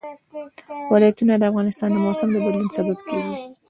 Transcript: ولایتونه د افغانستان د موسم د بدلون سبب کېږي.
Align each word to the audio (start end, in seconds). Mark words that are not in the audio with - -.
ولایتونه 0.93 1.33
د 1.37 1.43
افغانستان 1.51 1.89
د 1.93 1.97
موسم 2.05 2.29
د 2.31 2.37
بدلون 2.45 2.69
سبب 2.77 2.97
کېږي. 3.09 3.35